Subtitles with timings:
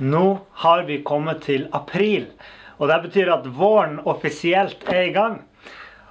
[0.00, 2.30] Nå har vi kommet til april,
[2.80, 5.34] og det betyr at våren offisielt er i gang.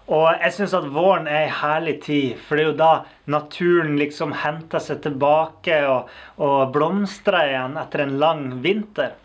[0.09, 2.91] Og jeg syns at våren er ei herlig tid, for det er jo da
[3.33, 9.15] naturen liksom henter seg tilbake og, og blomstrer igjen etter en lang vinter.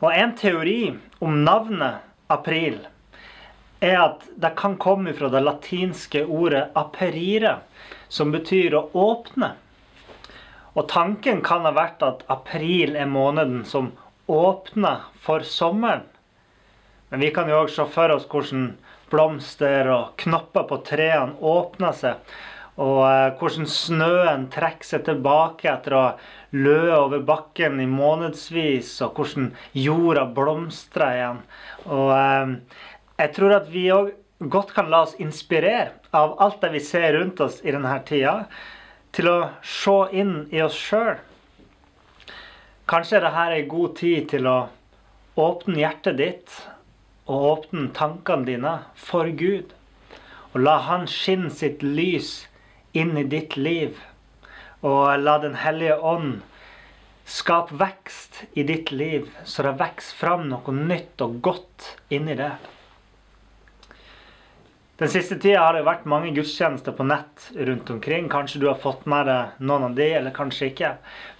[0.00, 0.80] Og en teori
[1.20, 2.00] om navnet
[2.32, 2.80] april
[3.84, 7.58] er at det kan komme fra det latinske ordet aperire,
[8.08, 9.52] som betyr å åpne.
[10.72, 13.90] Og tanken kan ha vært at april er måneden som
[14.32, 16.06] åpner for sommeren.
[17.10, 18.70] Men vi kan jo òg se for oss hvordan
[19.12, 22.32] blomster og knopper på trærne åpner seg.
[22.80, 26.12] Og eh, hvordan snøen trekker seg tilbake etter å ha
[26.56, 28.94] løpt over bakken i månedsvis.
[29.04, 31.42] Og hvordan jorda blomstrer igjen.
[31.84, 32.54] Og eh,
[33.20, 34.14] jeg tror at vi òg
[34.52, 38.46] godt kan la oss inspirere av alt det vi ser rundt oss i denne tida
[39.12, 41.18] til å se inn i oss sjøl.
[42.88, 44.58] Kanskje er dette ei god tid til å
[45.40, 46.56] åpne hjertet ditt
[47.30, 49.72] og åpne tankene dine for Gud.
[50.52, 52.46] Og la Han skinne sitt lys
[52.92, 54.00] inn i ditt liv.
[54.82, 56.42] Og la Den hellige ånd
[57.24, 62.50] skape vekst i ditt liv, så det vokser fram noe nytt og godt inni det.
[65.00, 68.28] Den siste tida har det vært mange gudstjenester på nett rundt omkring.
[68.30, 70.90] Kanskje du har fått med deg noen av de, eller kanskje ikke.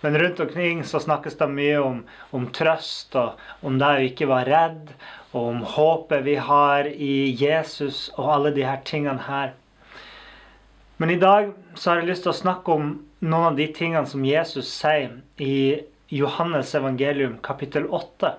[0.00, 1.98] Men rundt omkring så snakkes det mye om,
[2.32, 4.94] om trøst, og om det å ikke være redd,
[5.34, 9.52] og om håpet vi har i Jesus, og alle de her tingene her.
[10.96, 12.90] Men i dag så har jeg lyst til å snakke om
[13.20, 15.82] noen av de tingene som Jesus sier i
[16.12, 18.32] Johannes evangelium kapittel 8.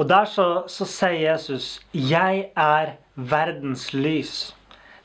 [0.00, 4.54] Og der så, så sier Jesus 'Jeg er verdens lys'.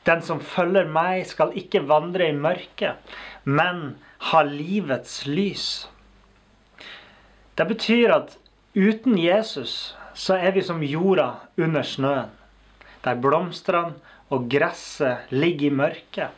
[0.06, 2.94] Den som følger meg, skal ikke vandre i mørket,
[3.44, 3.98] men
[4.30, 5.88] ha livets lys.
[7.58, 8.38] Det betyr at
[8.76, 11.28] uten Jesus så er vi som jorda
[11.58, 12.32] under snøen.
[13.04, 13.94] Der blomstene
[14.30, 16.30] og gresset ligger i mørket.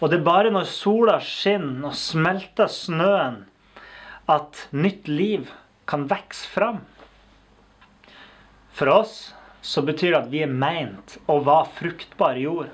[0.00, 3.44] Og det er bare når sola skinner og smelter snøen,
[4.28, 5.46] at nytt liv
[5.86, 6.82] kan vokse fram.
[8.76, 9.14] For oss
[9.64, 12.68] så betyr det at vi er meint å være fruktbar jord.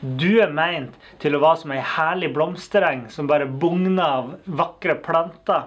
[0.00, 4.28] Du er meint til å være som ei herlig blomstereng som bare bugner av
[4.60, 5.66] vakre planter.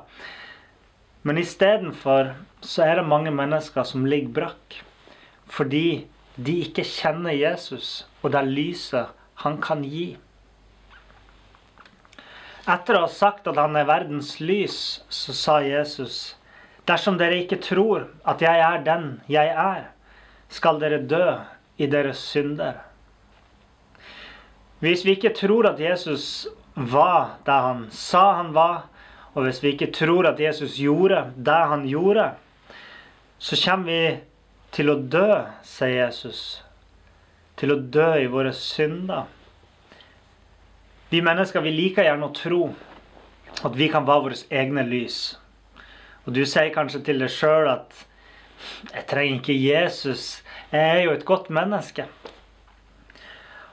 [1.26, 4.78] Men istedenfor så er det mange mennesker som ligger brakk.
[5.52, 6.06] Fordi
[6.38, 9.12] de ikke kjenner Jesus og det lyset
[9.44, 10.14] han kan gi.
[12.70, 16.36] Etter å ha sagt at han er verdens lys, så sa Jesus
[16.92, 19.92] Dersom dere ikke tror at jeg er den jeg er,
[20.52, 21.38] skal dere dø
[21.80, 22.82] i deres synder.
[24.82, 28.90] Hvis vi ikke tror at Jesus var det han sa han var,
[29.34, 32.32] og hvis vi ikke tror at Jesus gjorde det han gjorde,
[33.40, 34.02] så kommer vi
[34.76, 36.64] til å dø, sier Jesus.
[37.56, 39.30] Til å dø i våre synder.
[41.12, 42.64] Vi mennesker vi liker gjerne å tro
[43.62, 45.22] at vi kan være våre egne lys.
[46.26, 48.06] Og du sier kanskje til deg sjøl at
[48.94, 52.06] 'jeg trenger ikke Jesus', jeg er jo et godt menneske.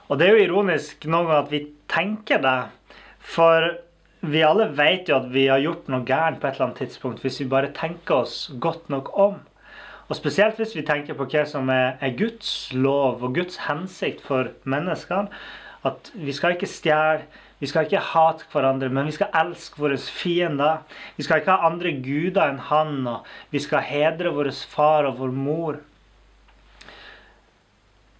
[0.09, 2.63] Og det er jo ironisk noen ganger at vi tenker det,
[3.19, 3.69] for
[4.21, 7.21] vi alle vet jo at vi har gjort noe gærent på et eller annet tidspunkt
[7.21, 9.39] hvis vi bare tenker oss godt nok om.
[10.09, 14.49] Og spesielt hvis vi tenker på hva som er, Guds lov og Guds hensikt for
[14.65, 15.29] menneskene.
[15.87, 17.27] At vi skal ikke stjele,
[17.59, 20.83] vi skal ikke hate hverandre, men vi skal elske våre fiender.
[21.17, 25.19] Vi skal ikke ha andre guder enn Han, og vi skal hedre vår far og
[25.19, 25.79] vår mor.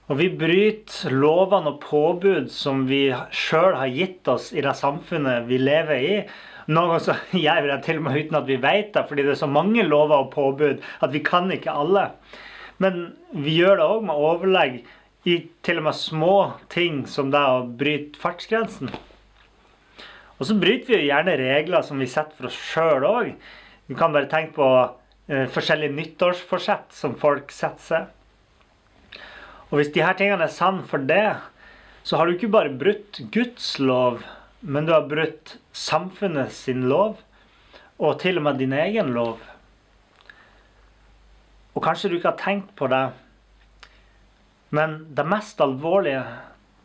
[0.09, 5.45] Og vi bryter lovene og påbud som vi sjøl har gitt oss i det samfunnet
[5.47, 6.15] vi lever i.
[6.69, 9.35] Ganger så gjør vi det til og med uten at vi vet det, fordi det
[9.35, 12.09] er så mange lover og påbud at vi kan ikke alle.
[12.81, 14.79] Men vi gjør det òg med overlegg
[15.27, 15.35] i
[15.65, 16.35] til og med små
[16.71, 18.91] ting som det å bryte fartsgrensen.
[20.39, 23.33] Og så bryter vi jo gjerne regler som vi setter for oss sjøl òg.
[23.91, 24.69] Vi kan bare tenke på
[25.27, 29.25] eh, forskjellige nyttårsforsett som folk setter seg.
[29.69, 31.35] Og hvis de her tingene er sann for det,
[32.07, 34.23] så har du ikke bare brutt Guds lov,
[34.61, 37.19] men du har brutt samfunnet sin lov,
[37.99, 39.43] og til og med din egen lov.
[41.75, 43.09] Og kanskje du ikke har tenkt på det,
[44.69, 46.25] men det mest alvorlige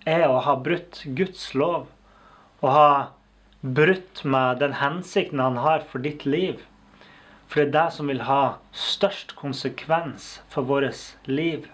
[0.09, 1.89] er å ha brutt Guds lov.
[2.65, 2.91] Å ha
[3.61, 6.63] brutt med den hensikten han har for ditt liv.
[7.49, 11.69] For det er det som vil ha størst konsekvens for vårt liv.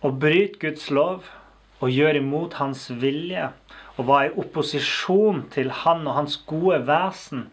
[0.00, 1.26] Å bryte Guds lov
[1.80, 3.50] og gjøre imot hans vilje
[3.98, 7.48] og være i opposisjon til han og hans gode vesen,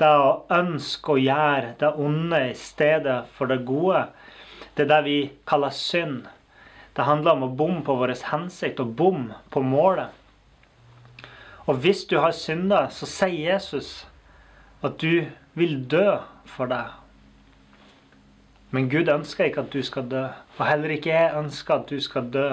[0.00, 4.06] det å ønske å gjøre det onde i stedet for det gode,
[4.80, 6.24] det er det vi kaller synd.
[6.96, 10.08] Det handler om å bomme på vår hensikt og bomme på målet.
[11.68, 14.06] Og hvis du har synda, så sier Jesus
[14.80, 16.16] at du vil dø
[16.48, 16.86] for det.
[18.72, 20.24] Men Gud ønsker ikke at du skal dø,
[20.56, 22.48] og heller ikke jeg ønsker at du skal dø.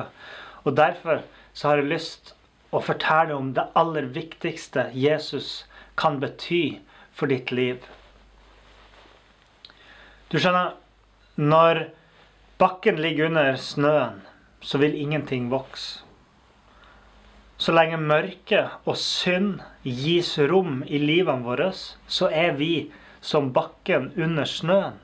[0.66, 1.24] Og derfor
[1.54, 2.34] så har jeg lyst
[2.76, 5.64] å fortelle om det aller viktigste Jesus
[5.98, 6.82] kan bety
[7.16, 7.80] for ditt liv.
[10.28, 10.76] Du skjønner,
[11.38, 11.88] når
[12.58, 14.22] bakken ligger under snøen,
[14.62, 16.04] så vil ingenting vokse.
[17.58, 22.90] Så lenge mørke og synd gis rom i livene våre, så er vi
[23.22, 25.00] som bakken under snøen.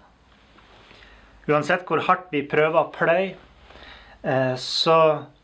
[1.50, 3.34] Uansett hvor hardt vi prøver å pløye,
[4.22, 5.00] eh, så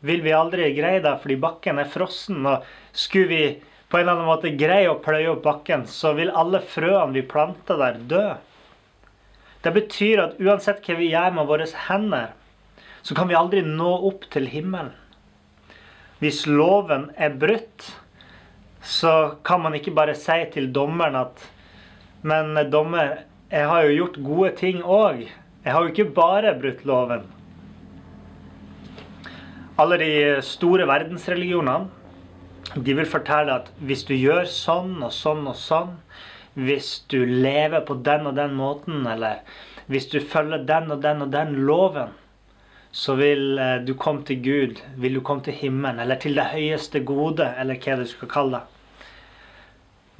[0.06, 2.46] vil vi aldri greie det fordi bakken er frossen.
[2.46, 3.42] Og skulle vi
[3.90, 7.26] på en eller annen måte greie å pløye opp bakken, så vil alle frøene vi
[7.26, 8.24] planter der, dø.
[9.60, 12.32] Det betyr at uansett hva vi gjør med våre hender,
[13.02, 14.92] så kan vi aldri nå opp til himmelen.
[16.20, 17.86] Hvis loven er brutt,
[18.84, 21.48] så kan man ikke bare si til dommeren at
[22.22, 25.22] Men dommer, jeg har jo gjort gode ting òg.
[25.64, 27.22] Jeg har jo ikke bare brutt loven.
[29.80, 31.88] Alle de store verdensreligionene
[32.76, 35.96] de vil fortelle at hvis du gjør sånn og sånn og sånn,
[36.54, 39.44] hvis du lever på den og den måten, eller
[39.90, 42.16] hvis du følger den og den og den loven,
[42.92, 46.50] så vil eh, du komme til Gud, vil du komme til himmelen, eller til det
[46.50, 48.62] høyeste gode, eller hva du skal kalle det.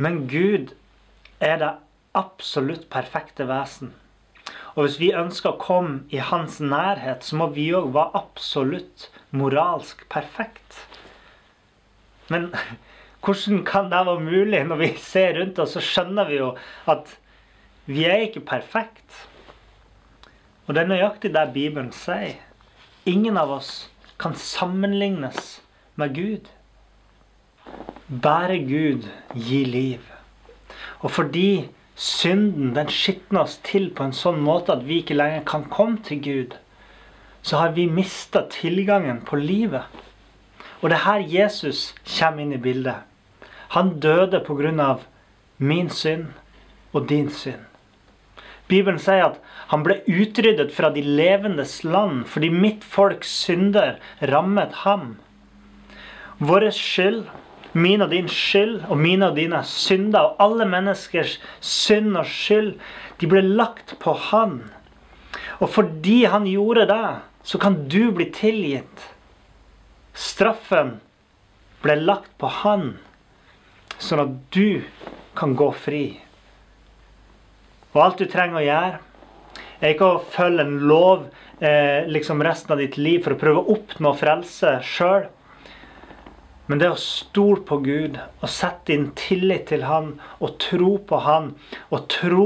[0.00, 0.70] Men Gud
[1.40, 1.72] er det
[2.16, 3.92] absolutt perfekte vesen.
[4.74, 9.08] Og hvis vi ønsker å komme i hans nærhet, så må vi òg være absolutt
[9.34, 10.78] moralsk perfekt.
[12.30, 12.50] Men
[13.24, 14.62] hvordan kan det være mulig?
[14.64, 16.54] Når vi ser rundt oss, så skjønner vi jo
[16.88, 17.16] at
[17.90, 19.26] vi er ikke perfekt.
[20.66, 22.38] Og det er nøyaktig det Bibelen sier.
[23.08, 23.90] Ingen av oss
[24.20, 25.60] kan sammenlignes
[26.00, 26.48] med Gud.
[28.08, 30.00] Bare Gud gir liv.
[31.00, 31.68] Og fordi
[32.00, 36.00] synden den skitner oss til på en sånn måte at vi ikke lenger kan komme
[36.04, 36.56] til Gud,
[37.42, 39.84] så har vi mista tilgangen på livet.
[40.80, 43.09] Og det er her Jesus kommer inn i bildet.
[43.76, 44.98] Han døde pga.
[45.58, 46.26] min synd
[46.92, 47.66] og din synd.
[48.66, 49.40] Bibelen sier at
[49.70, 53.98] han ble utryddet fra de levendes land fordi mitt folks synder
[54.32, 55.18] rammet ham.
[56.38, 57.24] Vår skyld,
[57.72, 62.72] min og din skyld og mine og dine synder og alle menneskers synd og skyld,
[63.20, 64.62] de ble lagt på han.
[65.60, 69.06] Og fordi han gjorde det, så kan du bli tilgitt.
[70.14, 70.96] Straffen
[71.84, 72.94] ble lagt på han,
[74.10, 74.82] sånn at du
[75.38, 76.04] kan gå fri.
[77.94, 78.98] Og alt du trenger å gjøre,
[79.80, 81.28] er ikke å følge en lov
[81.64, 85.30] eh, liksom resten av ditt liv for å prøve å oppnå frelse sjøl.
[86.70, 91.18] Men det å stole på Gud og sette inn tillit til Han og tro på
[91.24, 91.54] Han
[91.88, 92.44] og tro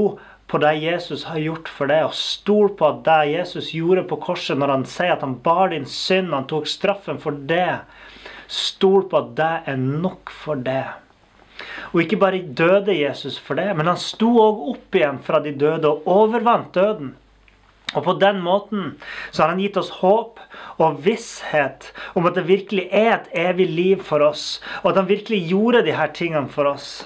[0.49, 4.19] på det Jesus har gjort for deg, og stole på at det Jesus gjorde på
[4.21, 7.81] korset når han sier at han bar din synd, han tok straffen for det,
[8.47, 10.85] stol på at det er nok for det.
[11.93, 15.53] Og ikke bare døde Jesus for det, men han sto òg opp igjen fra de
[15.55, 17.13] døde og overvant døden.
[17.95, 18.95] Og på den måten
[19.31, 20.41] så har han gitt oss håp
[20.81, 25.11] og visshet om at det virkelig er et evig liv for oss, og at han
[25.11, 27.05] virkelig gjorde de her tingene for oss.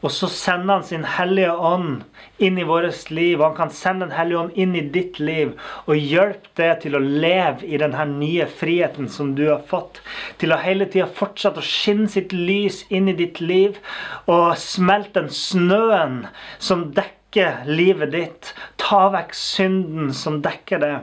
[0.00, 2.04] Og så sender han sin Hellige Ånd
[2.40, 3.40] inn i vårt liv.
[3.40, 5.52] Og han kan sende Den hellige ånd inn i ditt liv
[5.84, 10.00] og hjelpe deg til å leve i denne nye friheten som du har fått.
[10.40, 13.76] Til å hele tida fortsette å skinne sitt lys inn i ditt liv
[14.24, 16.18] og smelte den snøen
[16.58, 18.54] som dekker livet ditt.
[18.80, 20.96] Ta vekk synden som dekker det.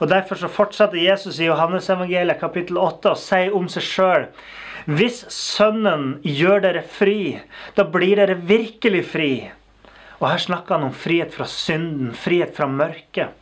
[0.00, 4.28] Og Derfor så fortsetter Jesus i Johannesevangeliet kapittel 8 og sier om seg sjøl
[4.86, 7.38] hvis Sønnen gjør dere fri,
[7.76, 9.32] da blir dere virkelig fri.
[10.20, 13.38] Og her snakker han om frihet fra synden, frihet fra mørket.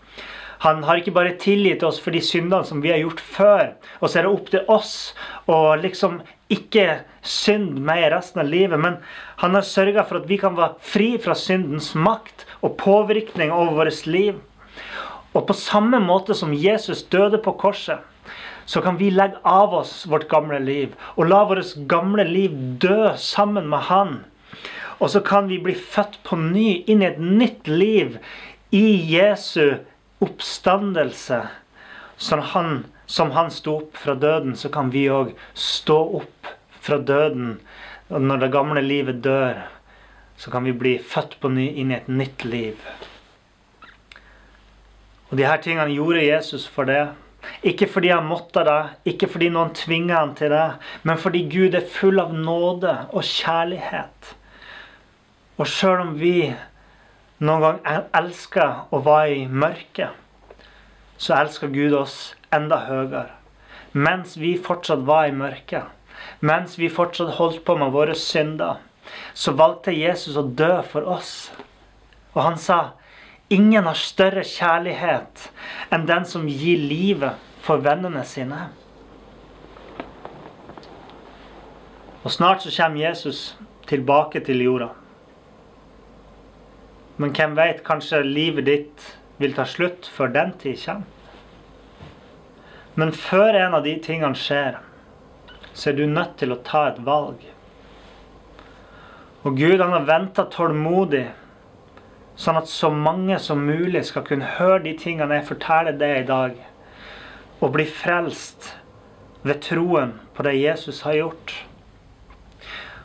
[0.61, 3.63] Han har ikke bare tilgitt oss for de syndene som vi har gjort før,
[4.01, 4.93] og så er det opp til oss
[5.49, 6.19] å liksom
[6.53, 8.99] ikke synde mer resten av livet, men
[9.41, 13.79] han har sørga for at vi kan være fri fra syndens makt og påvirkning over
[13.79, 14.37] vårt liv.
[15.33, 18.05] Og på samme måte som Jesus døde på korset,
[18.71, 23.11] så kan vi legge av oss vårt gamle liv og la vårt gamle liv dø
[23.19, 24.13] sammen med Han.
[25.01, 28.19] Og så kan vi bli født på ny inn i et nytt liv
[28.71, 29.81] i Jesu
[30.23, 31.41] oppstandelse.
[32.21, 36.51] Som han, som han sto opp fra døden, så kan vi òg stå opp
[36.85, 37.55] fra døden.
[38.13, 39.65] Og når det gamle livet dør,
[40.37, 42.77] så kan vi bli født på ny inn i et nytt liv.
[45.31, 47.09] Og de her tingene gjorde Jesus for det.
[47.67, 48.81] Ikke fordi han måtte det,
[49.13, 50.67] ikke fordi noen tvinger han til det,
[51.05, 54.35] men fordi Gud er full av nåde og kjærlighet.
[55.61, 56.51] Og sjøl om vi
[57.45, 60.17] noen gang elsker å være i mørket,
[61.21, 62.19] så elsker Gud oss
[62.55, 63.29] enda høyere.
[63.93, 65.85] Mens vi fortsatt var i mørket,
[66.41, 68.79] mens vi fortsatt holdt på med våre synder,
[69.35, 71.51] så valgte Jesus å dø for oss.
[72.33, 72.81] Og han sa
[73.51, 75.49] Ingen har større kjærlighet
[75.91, 78.69] enn den som gir livet for vennene sine.
[82.23, 83.57] Og snart så kommer Jesus
[83.91, 84.93] tilbake til jorda.
[87.19, 89.09] Men hvem vet, kanskje livet ditt
[89.43, 91.09] vil ta slutt før den tid kommer.
[92.95, 94.79] Men før en av de tingene skjer,
[95.75, 97.43] så er du nødt til å ta et valg.
[99.43, 101.27] Og Gud han har venta tålmodig
[102.41, 106.29] Sånn at så mange som mulig skal kunne høre de tingene jeg forteller deg i
[106.29, 106.55] dag,
[107.61, 108.71] og bli frelst
[109.45, 111.53] ved troen på det Jesus har gjort.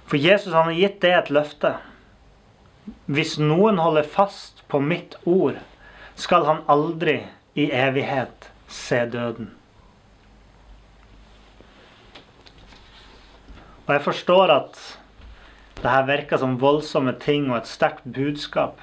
[0.07, 1.73] For Jesus han har gitt deg et løfte.
[3.11, 5.59] Hvis noen holder fast på mitt ord,
[6.15, 7.17] skal han aldri
[7.59, 9.51] i evighet se døden.
[13.85, 14.83] Og jeg forstår at
[15.81, 18.79] det her virker som voldsomme ting og et sterkt budskap.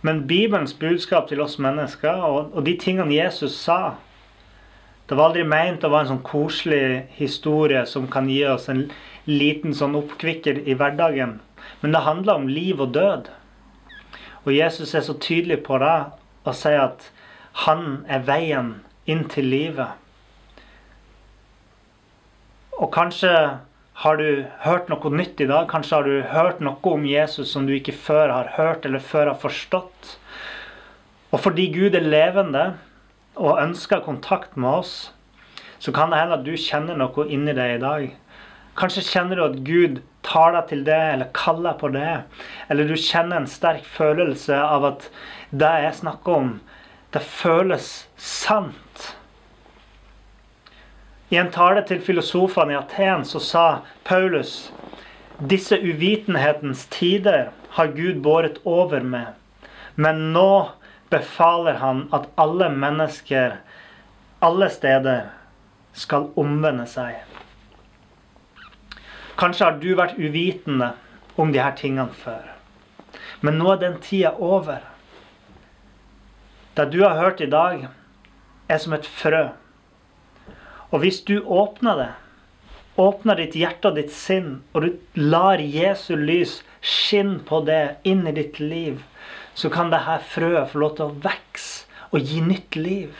[0.00, 3.96] Men Bibelens budskap til oss mennesker og, og de tingene Jesus sa
[5.08, 8.86] Det var aldri meint å være en sånn koselig historie som kan gi oss en
[9.28, 11.38] liten sånn oppkvikker i hverdagen.
[11.80, 13.30] Men det handler om liv og død.
[14.44, 15.96] Og Jesus er så tydelig på det
[16.44, 17.08] og sier at
[17.64, 18.74] han er veien
[19.08, 19.96] inn til livet.
[22.78, 23.32] Og kanskje
[23.98, 25.64] har du hørt noe nytt i dag?
[25.70, 29.32] Kanskje har du hørt noe om Jesus som du ikke før har hørt eller før
[29.32, 30.12] har forstått?
[31.34, 32.76] Og fordi Gud er levende
[33.34, 34.92] og ønsker kontakt med oss,
[35.82, 38.06] så kan det hende at du kjenner noe inni deg i dag.
[38.78, 42.20] Kanskje kjenner du at Gud tar deg til det, eller kaller på det.
[42.70, 45.10] Eller du kjenner en sterk følelse av at
[45.50, 46.58] det jeg snakker om,
[47.14, 49.17] det føles sant.
[51.30, 53.64] I en tale til filosofene i Aten så sa
[54.08, 54.70] Paulus
[55.38, 59.36] disse uvitenhetens tider har Gud båret over med,
[59.94, 60.70] men nå
[61.12, 63.58] befaler han at alle mennesker
[64.42, 65.28] alle steder
[65.92, 67.20] skal omvende seg.
[69.38, 70.92] Kanskje har du vært uvitende
[71.38, 72.42] om de her tingene før.
[73.40, 74.82] Men nå er den tida over.
[76.74, 77.86] Det du har hørt i dag,
[78.68, 79.48] er som et frø
[80.90, 82.10] og hvis du åpner det,
[82.98, 88.24] åpner ditt hjerte og ditt sinn, og du lar Jesu lys skinne på det inn
[88.26, 89.02] i ditt liv,
[89.54, 93.14] så kan dette frøet få lov til å vokse og gi nytt liv.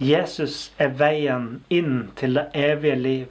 [0.00, 3.28] Jesus er veien inn til det evige liv.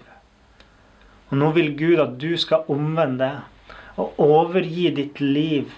[1.30, 5.74] Og nå vil Gud at du skal omvende deg og overgi ditt liv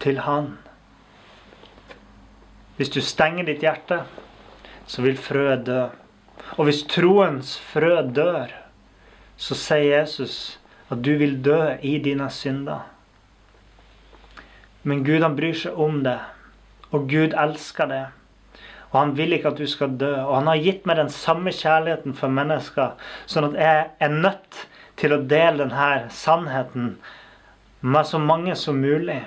[0.00, 0.54] til Han.
[2.76, 4.02] Hvis du stenger ditt hjerte,
[4.86, 5.82] så vil frøet dø.
[6.56, 8.52] Og hvis troens frø dør,
[9.36, 10.58] så sier Jesus
[10.92, 12.84] at du vil dø i dine synder.
[14.84, 16.18] Men Gud han bryr seg om det,
[16.92, 18.04] og Gud elsker det.
[18.92, 20.12] Og han vil ikke at du skal dø.
[20.22, 22.92] Og han har gitt meg den samme kjærligheten for mennesker,
[23.26, 24.60] sånn at jeg er nødt
[25.00, 26.92] til å dele denne sannheten
[27.82, 29.18] med så mange som mulig.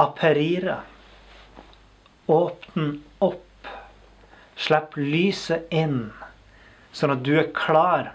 [0.00, 0.78] Aperire.
[2.32, 3.51] Åpne opp
[4.62, 6.12] Slipp lyset inn,
[6.94, 8.12] sånn at du er klar,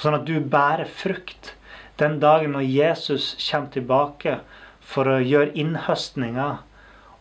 [0.00, 1.52] sånn at du bærer frukt
[2.00, 4.38] den dagen når Jesus kommer tilbake
[4.80, 6.62] for å gjøre innhøstninger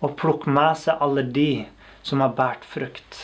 [0.03, 1.65] og plukke med seg alle de
[2.03, 3.19] som har båret frukt.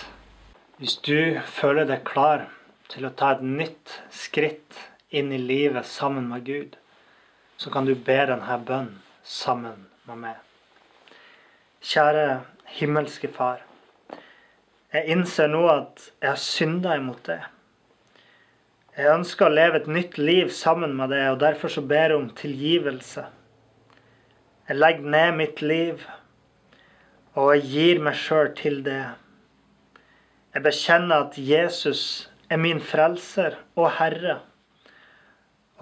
[0.80, 2.48] Hvis du føler deg klar
[2.92, 4.78] til å ta et nytt skritt
[5.10, 6.78] inn i livet sammen med Gud,
[7.60, 10.38] så kan du be denne bønnen sammen med meg.
[11.84, 12.42] Kjære
[12.80, 13.60] himmelske Far.
[14.90, 17.42] Jeg innser nå at jeg har synda imot det.
[18.98, 22.18] Jeg ønsker å leve et nytt liv sammen med det, og derfor så ber jeg
[22.18, 23.28] om tilgivelse.
[24.68, 26.02] Jeg legger ned mitt liv,
[27.38, 29.04] og jeg gir meg sjøl til det.
[30.58, 32.04] Jeg bekjenner at Jesus
[32.50, 34.40] er min frelser og Herre.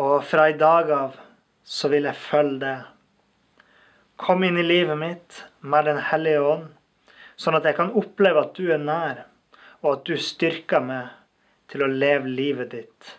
[0.03, 1.15] Og fra i dag av
[1.63, 2.77] så vil jeg følge det.
[4.19, 6.67] Kom inn i livet mitt med Den hellige ånd,
[7.37, 9.25] sånn at jeg kan oppleve at du er nær,
[9.83, 11.13] og at du styrker meg
[11.71, 13.11] til å leve livet ditt,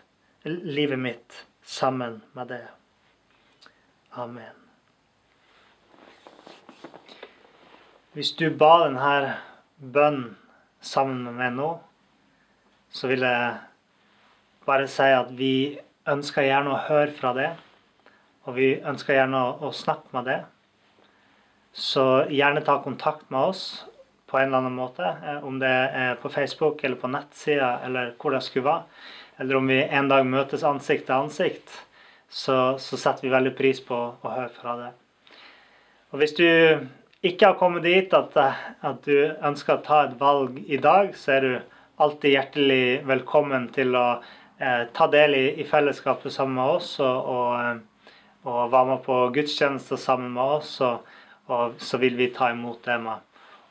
[0.45, 2.65] livet mitt, sammen med det.
[4.19, 4.55] Amen.
[8.17, 9.35] Hvis du ba denne
[9.77, 10.33] bønnen
[10.81, 11.69] sammen med meg nå,
[12.89, 13.51] så vil jeg
[14.65, 15.77] bare si at vi
[16.09, 17.49] ønsker gjerne å høre fra det.
[18.47, 20.39] Og vi ønsker gjerne å, snakke med det.
[21.75, 23.63] Så gjerne ta kontakt med oss
[24.29, 25.05] på en eller annen måte.
[25.25, 29.03] Eh, om det er på Facebook eller på nettsida eller hvor det skulle være.
[29.39, 31.75] Eller om vi en dag møtes ansikt til ansikt,
[32.29, 35.35] så, så setter vi veldig pris på å høre fra deg.
[36.11, 36.45] Og hvis du
[37.25, 41.37] ikke har kommet dit at, at, du ønsker å ta et valg i dag, så
[41.37, 41.53] er du
[41.99, 44.07] alltid hjertelig velkommen til å
[44.59, 48.13] eh, ta del i, i, fellesskapet sammen med oss og, og, eh,
[48.47, 50.77] og være med på gudstjenester sammen med oss.
[50.83, 51.07] og
[51.49, 52.99] og så vil vi ta imot det